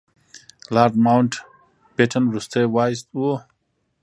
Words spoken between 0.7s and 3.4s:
لارډ ماونټ بیټن وروستی وایسराय و.